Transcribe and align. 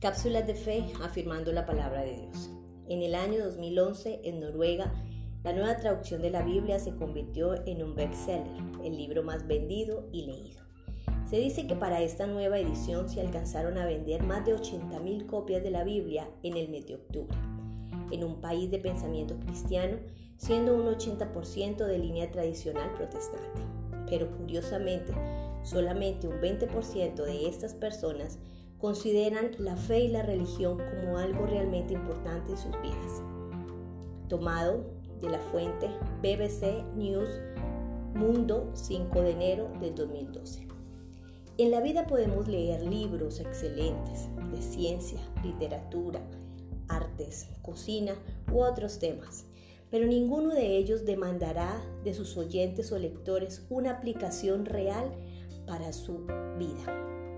Cápsulas 0.00 0.46
de 0.46 0.54
fe 0.54 0.86
afirmando 1.02 1.52
la 1.52 1.66
palabra 1.66 2.00
de 2.00 2.16
Dios. 2.16 2.48
En 2.88 3.02
el 3.02 3.14
año 3.14 3.44
2011, 3.44 4.22
en 4.24 4.40
Noruega, 4.40 4.90
la 5.44 5.52
nueva 5.52 5.76
traducción 5.76 6.22
de 6.22 6.30
la 6.30 6.40
Biblia 6.40 6.78
se 6.78 6.96
convirtió 6.96 7.66
en 7.66 7.82
un 7.82 7.94
bestseller, 7.94 8.46
el 8.82 8.96
libro 8.96 9.22
más 9.22 9.46
vendido 9.46 10.08
y 10.10 10.24
leído. 10.24 10.62
Se 11.28 11.36
dice 11.36 11.66
que 11.66 11.76
para 11.76 12.00
esta 12.00 12.26
nueva 12.26 12.58
edición 12.58 13.10
se 13.10 13.20
alcanzaron 13.20 13.76
a 13.76 13.84
vender 13.84 14.22
más 14.22 14.46
de 14.46 14.56
80.000 14.56 15.26
copias 15.26 15.62
de 15.62 15.70
la 15.70 15.84
Biblia 15.84 16.26
en 16.42 16.56
el 16.56 16.70
mes 16.70 16.86
de 16.86 16.94
octubre. 16.94 17.36
En 18.10 18.24
un 18.24 18.40
país 18.40 18.70
de 18.70 18.78
pensamiento 18.78 19.38
cristiano, 19.40 19.98
siendo 20.38 20.76
un 20.76 20.86
80% 20.86 21.76
de 21.76 21.98
línea 21.98 22.30
tradicional 22.30 22.90
protestante. 22.94 23.60
Pero 24.08 24.34
curiosamente, 24.38 25.12
solamente 25.62 26.26
un 26.26 26.40
20% 26.40 27.22
de 27.22 27.48
estas 27.48 27.74
personas 27.74 28.38
consideran 28.80 29.50
la 29.58 29.76
fe 29.76 30.00
y 30.00 30.08
la 30.08 30.22
religión 30.22 30.78
como 30.78 31.18
algo 31.18 31.46
realmente 31.46 31.94
importante 31.94 32.52
en 32.52 32.58
sus 32.58 32.72
vidas. 32.80 33.22
Tomado 34.28 34.84
de 35.20 35.28
la 35.28 35.38
fuente 35.38 35.88
BBC 36.22 36.84
News 36.96 37.28
Mundo 38.14 38.70
5 38.74 39.22
de 39.22 39.30
enero 39.30 39.70
de 39.80 39.90
2012. 39.92 40.66
En 41.58 41.70
la 41.70 41.80
vida 41.80 42.06
podemos 42.06 42.48
leer 42.48 42.82
libros 42.82 43.38
excelentes 43.38 44.28
de 44.50 44.62
ciencia, 44.62 45.20
literatura, 45.44 46.20
artes, 46.88 47.48
cocina 47.62 48.14
u 48.50 48.62
otros 48.62 48.98
temas, 48.98 49.44
pero 49.90 50.06
ninguno 50.06 50.54
de 50.54 50.78
ellos 50.78 51.04
demandará 51.04 51.80
de 52.02 52.14
sus 52.14 52.36
oyentes 52.36 52.90
o 52.92 52.98
lectores 52.98 53.66
una 53.68 53.90
aplicación 53.90 54.64
real 54.64 55.12
para 55.66 55.92
su 55.92 56.26
vida. 56.58 57.29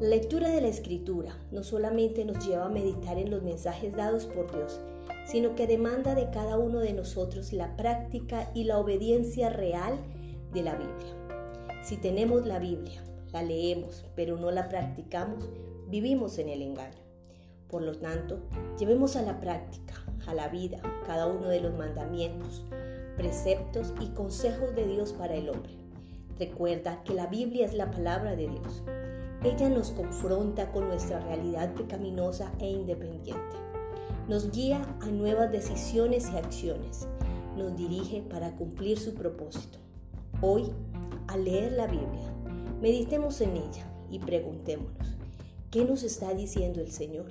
La 0.00 0.10
lectura 0.10 0.48
de 0.48 0.60
la 0.60 0.68
escritura 0.68 1.36
no 1.50 1.64
solamente 1.64 2.24
nos 2.24 2.46
lleva 2.46 2.66
a 2.66 2.68
meditar 2.68 3.18
en 3.18 3.32
los 3.32 3.42
mensajes 3.42 3.96
dados 3.96 4.26
por 4.26 4.48
Dios, 4.52 4.80
sino 5.26 5.56
que 5.56 5.66
demanda 5.66 6.14
de 6.14 6.30
cada 6.30 6.56
uno 6.56 6.78
de 6.78 6.92
nosotros 6.92 7.52
la 7.52 7.76
práctica 7.76 8.48
y 8.54 8.62
la 8.62 8.78
obediencia 8.78 9.50
real 9.50 9.98
de 10.52 10.62
la 10.62 10.76
Biblia. 10.76 11.82
Si 11.82 11.96
tenemos 11.96 12.46
la 12.46 12.60
Biblia, 12.60 13.02
la 13.32 13.42
leemos, 13.42 14.04
pero 14.14 14.36
no 14.36 14.52
la 14.52 14.68
practicamos, 14.68 15.50
vivimos 15.88 16.38
en 16.38 16.48
el 16.48 16.62
engaño. 16.62 17.02
Por 17.68 17.82
lo 17.82 17.98
tanto, 17.98 18.38
llevemos 18.78 19.16
a 19.16 19.22
la 19.22 19.40
práctica, 19.40 19.94
a 20.28 20.32
la 20.32 20.46
vida, 20.46 20.78
cada 21.06 21.26
uno 21.26 21.48
de 21.48 21.60
los 21.60 21.74
mandamientos, 21.74 22.64
preceptos 23.16 23.92
y 24.00 24.10
consejos 24.10 24.76
de 24.76 24.86
Dios 24.86 25.12
para 25.12 25.34
el 25.34 25.48
hombre. 25.48 25.72
Recuerda 26.38 27.02
que 27.02 27.14
la 27.14 27.26
Biblia 27.26 27.66
es 27.66 27.74
la 27.74 27.90
palabra 27.90 28.36
de 28.36 28.46
Dios 28.46 28.84
ella 29.44 29.68
nos 29.68 29.92
confronta 29.92 30.72
con 30.72 30.88
nuestra 30.88 31.20
realidad 31.20 31.72
pecaminosa 31.74 32.52
e 32.58 32.68
independiente. 32.68 33.56
Nos 34.28 34.50
guía 34.50 34.82
a 35.00 35.06
nuevas 35.06 35.52
decisiones 35.52 36.28
y 36.32 36.36
acciones. 36.36 37.06
Nos 37.56 37.76
dirige 37.76 38.22
para 38.22 38.56
cumplir 38.56 38.98
su 38.98 39.14
propósito. 39.14 39.78
Hoy, 40.40 40.64
al 41.28 41.44
leer 41.44 41.72
la 41.72 41.86
Biblia, 41.86 42.34
meditemos 42.80 43.40
en 43.40 43.56
ella 43.56 43.86
y 44.10 44.18
preguntémonos, 44.18 45.16
¿qué 45.70 45.84
nos 45.84 46.02
está 46.02 46.34
diciendo 46.34 46.80
el 46.80 46.90
Señor? 46.90 47.26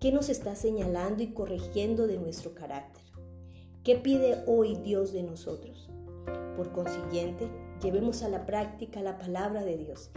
¿Qué 0.00 0.12
nos 0.12 0.28
está 0.30 0.54
señalando 0.54 1.22
y 1.22 1.28
corrigiendo 1.28 2.06
de 2.06 2.18
nuestro 2.18 2.54
carácter? 2.54 3.02
¿Qué 3.84 3.96
pide 3.96 4.44
hoy 4.46 4.76
Dios 4.76 5.12
de 5.12 5.22
nosotros? 5.22 5.88
Por 6.56 6.72
consiguiente, 6.72 7.48
llevemos 7.82 8.22
a 8.22 8.28
la 8.28 8.46
práctica 8.46 9.02
la 9.02 9.18
palabra 9.18 9.64
de 9.64 9.76
Dios 9.76 10.10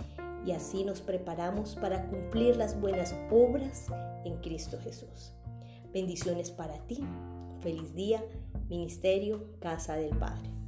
y 0.46 0.52
así 0.52 0.84
nos 0.84 1.02
preparamos 1.02 1.76
para 1.76 2.08
cumplir 2.08 2.56
las 2.56 2.80
buenas 2.80 3.16
obras 3.30 3.88
en 4.26 4.38
Cristo 4.38 4.78
Jesús. 4.82 5.34
Bendiciones 5.94 6.52
para 6.52 6.78
ti. 6.88 7.04
Feliz 7.60 7.94
día, 7.94 8.24
Ministerio 8.70 9.46
Casa 9.60 9.96
del 9.96 10.18
Padre. 10.18 10.61